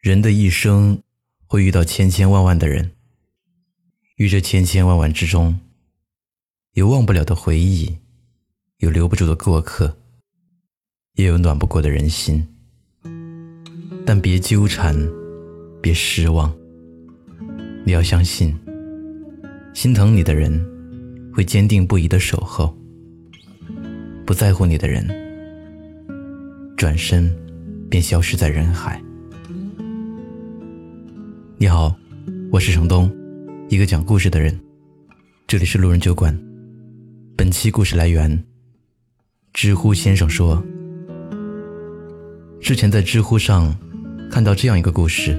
[0.00, 1.02] 人的一生
[1.46, 2.92] 会遇到千千万万的人，
[4.14, 5.58] 于这千千万万之中，
[6.74, 7.98] 有忘不了的回忆，
[8.76, 9.98] 有留不住的过客，
[11.14, 12.46] 也有暖不过的人心。
[14.06, 14.96] 但别纠缠，
[15.82, 16.56] 别失望。
[17.84, 18.56] 你要相信，
[19.74, 20.64] 心疼你的人
[21.34, 22.72] 会坚定不移的守候；
[24.24, 25.04] 不在乎你的人，
[26.76, 27.36] 转身
[27.90, 29.02] 便消失在人海。
[31.60, 31.92] 你好，
[32.52, 33.10] 我是程东，
[33.68, 34.56] 一个讲故事的人。
[35.44, 36.32] 这里是路人酒馆。
[37.36, 38.44] 本期故事来源：
[39.52, 40.64] 知乎先生说。
[42.60, 43.76] 之前在知乎上
[44.30, 45.36] 看到这样一个故事：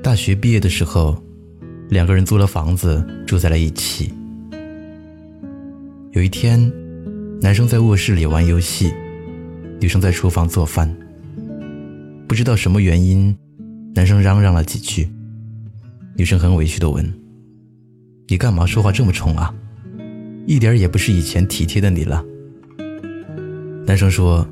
[0.00, 1.20] 大学毕业的时候，
[1.88, 4.14] 两个人租了房子住在了一起。
[6.12, 6.72] 有一天，
[7.40, 8.94] 男生在卧室里玩游戏，
[9.80, 10.88] 女生在厨房做饭。
[12.28, 13.36] 不知道什么原因。
[13.94, 15.08] 男生嚷嚷了几句，
[16.16, 17.14] 女生很委屈的问
[18.26, 19.54] ：“你干嘛说话这么冲啊？
[20.48, 22.24] 一点也不是以前体贴的你了。”
[23.86, 24.44] 男生说：“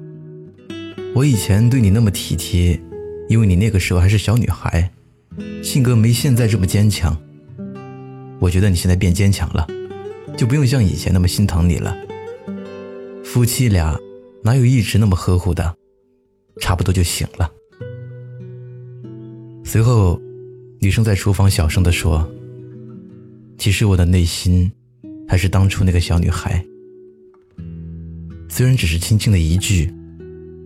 [1.13, 2.81] 我以前对你那么体贴，
[3.29, 4.89] 因为你那个时候还是小女孩，
[5.61, 7.17] 性格没现在这么坚强。
[8.39, 9.67] 我觉得你现在变坚强了，
[10.37, 11.97] 就不用像以前那么心疼你了。
[13.25, 13.99] 夫妻俩
[14.45, 15.75] 哪有一直那么呵护的？
[16.61, 17.51] 差不多就行了。”
[19.73, 20.21] 随后，
[20.83, 22.31] 女生在厨房小声地说
[23.57, 24.71] ：“其实我的内心
[25.27, 26.63] 还是当初那个小女孩。”
[28.51, 29.91] 虽然只是轻轻的一句，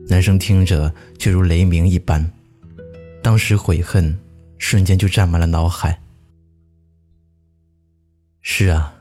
[0.09, 2.29] 男生听着却如雷鸣一般，
[3.23, 4.19] 当时悔恨
[4.59, 6.03] 瞬间就占满了脑海。
[8.43, 8.99] 是啊，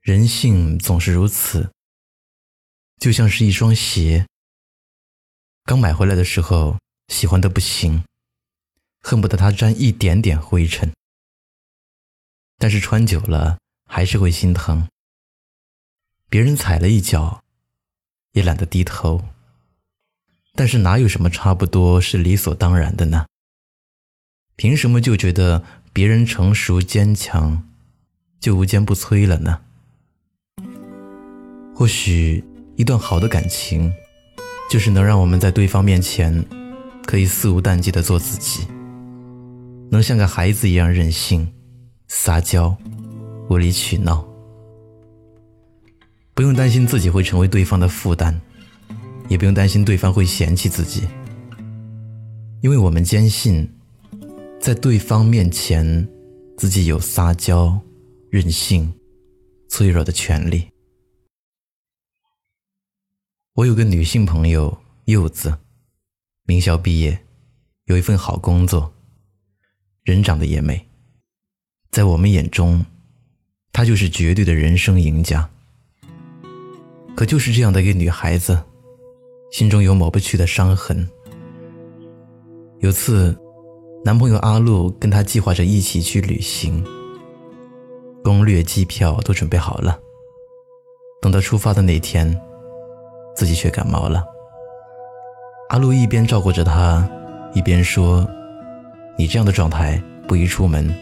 [0.00, 1.70] 人性总是如此，
[2.98, 4.26] 就像是一双鞋，
[5.66, 6.76] 刚买回来的时候
[7.06, 8.02] 喜欢的不行。
[9.00, 10.92] 恨不得它沾一点点灰尘，
[12.58, 14.88] 但是穿久了还是会心疼。
[16.28, 17.42] 别人踩了一脚，
[18.32, 19.24] 也懒得低头。
[20.54, 23.26] 但是哪有什么差不多是理所当然的呢？
[24.56, 27.68] 凭什么就觉得别人成熟坚强，
[28.40, 29.60] 就无坚不摧了呢？
[31.74, 32.42] 或许
[32.76, 33.92] 一段好的感情，
[34.68, 36.44] 就是能让我们在对方面前，
[37.06, 38.66] 可以肆无忌惮的做自己。
[39.90, 41.50] 能像个孩子一样任性、
[42.08, 42.76] 撒娇、
[43.48, 44.22] 无理取闹，
[46.34, 48.38] 不用担心自己会成为对方的负担，
[49.28, 51.08] 也不用担心对方会嫌弃自己，
[52.60, 53.66] 因为我们坚信，
[54.60, 56.06] 在对方面前，
[56.58, 57.80] 自己有撒娇、
[58.30, 58.92] 任性、
[59.70, 60.68] 脆弱的权利。
[63.54, 65.56] 我有个女性朋友柚子，
[66.44, 67.18] 名校毕业，
[67.86, 68.92] 有一份好工作。
[70.08, 70.86] 人长得也美，
[71.90, 72.82] 在我们眼中，
[73.74, 75.46] 她就是绝对的人生赢家。
[77.14, 78.58] 可就是这样的一个女孩子，
[79.52, 81.06] 心中有抹不去的伤痕。
[82.78, 83.36] 有次，
[84.02, 86.82] 男朋友阿路跟她计划着一起去旅行，
[88.24, 90.00] 攻略、机票都准备好了。
[91.20, 92.34] 等到出发的那天，
[93.36, 94.24] 自己却感冒了。
[95.68, 97.06] 阿路一边照顾着她，
[97.52, 98.26] 一边说。
[99.18, 100.94] 你这样的状态不宜出门，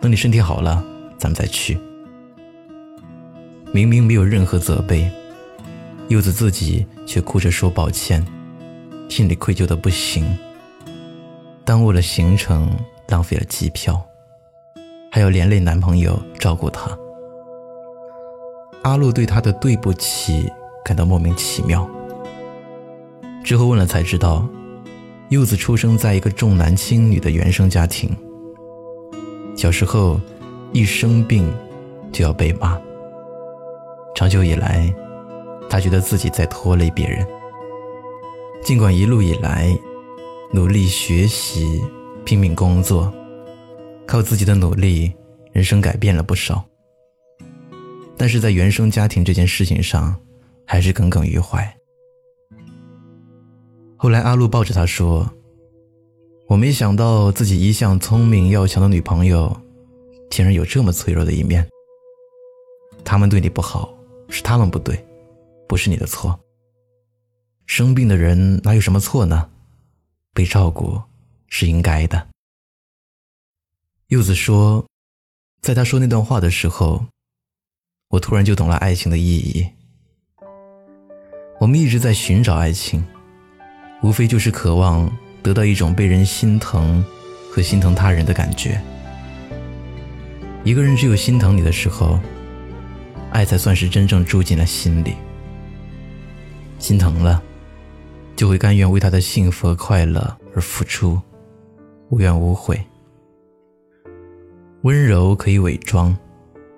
[0.00, 0.80] 等你身体好了，
[1.18, 1.76] 咱们再去。
[3.72, 5.10] 明明没有任何责备，
[6.06, 8.24] 柚子自己却哭着说抱歉，
[9.08, 10.24] 心里愧疚的不行。
[11.64, 12.70] 耽误了行程，
[13.08, 14.00] 浪费了机票，
[15.10, 16.96] 还要连累男朋友照顾她。
[18.84, 20.48] 阿路对她的对不起
[20.84, 21.90] 感到莫名其妙，
[23.42, 24.48] 之后问了才知道。
[25.32, 28.14] 柚子出生在一个重男轻女的原生家庭，
[29.56, 30.20] 小时候
[30.74, 31.50] 一生病
[32.12, 32.78] 就要被骂。
[34.14, 34.94] 长久以来，
[35.70, 37.26] 他觉得自己在拖累别人。
[38.62, 39.74] 尽管一路以来
[40.52, 41.80] 努力学习、
[42.26, 43.10] 拼命工作，
[44.06, 45.10] 靠自己的努力，
[45.52, 46.62] 人生改变了不少，
[48.18, 50.14] 但是在原生家庭这件事情上，
[50.66, 51.74] 还是耿耿于怀。
[54.02, 55.32] 后来，阿路抱着他说
[56.50, 59.56] ：“我没想到自己一向聪明要强的女朋友，
[60.28, 61.64] 竟然有这么脆弱的一面。
[63.04, 63.94] 他们对你不好，
[64.28, 65.06] 是他们不对，
[65.68, 66.36] 不是你的错。
[67.66, 69.48] 生病的人哪有什么错呢？
[70.34, 71.00] 被照顾
[71.46, 72.26] 是应该的。”
[74.10, 74.84] 柚子说
[75.62, 77.06] ：“在他说那段话的时候，
[78.08, 79.64] 我突然就懂了爱情的意义。
[81.60, 83.00] 我们一直在寻找爱情。”
[84.02, 85.10] 无非就是渴望
[85.42, 87.04] 得到一种被人心疼
[87.50, 88.80] 和心疼他人的感觉。
[90.64, 92.18] 一个人只有心疼你的时候，
[93.30, 95.14] 爱才算是真正住进了心里。
[96.78, 97.42] 心疼了，
[98.34, 101.20] 就会甘愿为他的幸福和快乐而付出，
[102.10, 102.80] 无怨无悔。
[104.82, 106.16] 温柔可以伪装，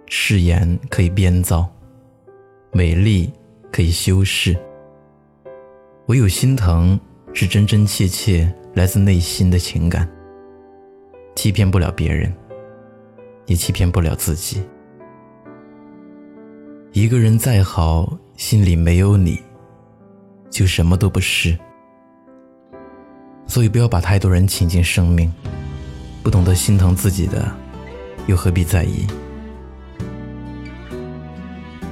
[0.06, 1.66] 誓言可以编造，
[2.70, 3.32] 美丽
[3.72, 4.54] 可以修饰。
[6.06, 7.00] 唯有心疼，
[7.34, 10.08] 是真真切切来自内心的情感，
[11.34, 12.32] 欺骗不了别人。
[13.46, 14.62] 也欺骗不了自己。
[16.92, 19.38] 一个人再好，心里没有你，
[20.48, 21.54] 就什么都不是。
[23.46, 25.30] 所以不要把太多人请进生命，
[26.22, 27.54] 不懂得心疼自己的，
[28.26, 29.06] 又何必在意？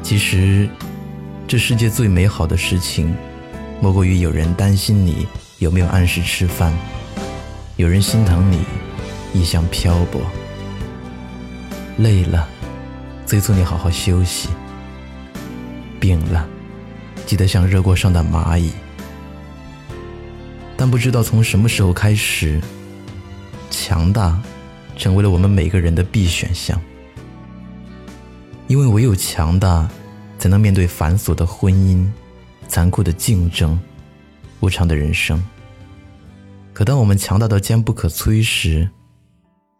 [0.03, 0.67] 其实，
[1.47, 3.15] 这世界最美好的事情，
[3.83, 5.27] 莫过于有人担心你
[5.59, 6.73] 有没有按时吃饭，
[7.75, 8.61] 有人心疼你
[9.35, 10.21] 异乡漂泊。
[11.99, 12.49] 累了，
[13.27, 14.51] 催促你好好休息；
[15.99, 16.47] 病了，
[17.27, 18.71] 记得像热锅上的蚂蚁。
[20.77, 22.61] 但不知道从什么时候开始，
[23.69, 24.41] 强大
[24.97, 26.81] 成为了我们每个人的必选项。
[28.69, 29.89] 因为唯有强大，
[30.39, 32.07] 才能面对繁琐的婚姻、
[32.73, 33.79] 残酷的竞争、
[34.61, 35.45] 无常的人生。
[36.73, 38.89] 可当我们强大到坚不可摧时，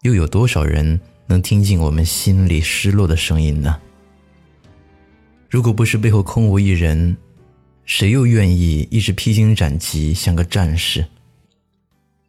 [0.03, 1.01] 又有多少人？
[1.27, 3.81] 能听进我们心里失落的声音呢？
[5.49, 7.17] 如果不是背后空无一人，
[7.87, 11.07] 谁又愿意一直披荆斩棘，像个战士？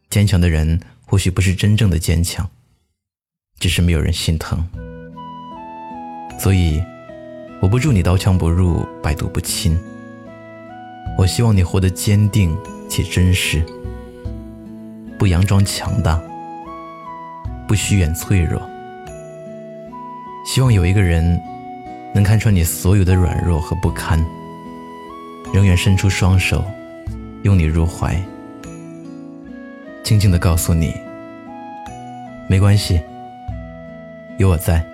[0.08, 2.48] 坚强的人或许不是真正的坚强，
[3.58, 4.66] 只是没有人心疼。
[6.40, 6.82] 所以，
[7.60, 9.78] 我不祝你刀枪不入，百毒不侵。
[11.16, 12.56] 我希望你活得坚定
[12.88, 13.64] 且真实，
[15.18, 16.20] 不佯装强大，
[17.66, 18.60] 不虚掩脆弱。
[20.44, 21.40] 希望有一个人
[22.14, 24.22] 能看穿你所有的软弱和不堪，
[25.54, 26.64] 永远伸出双手，
[27.44, 28.20] 拥你入怀，
[30.02, 30.92] 静静的告诉你：
[32.48, 33.00] 没关系，
[34.38, 34.93] 有我在。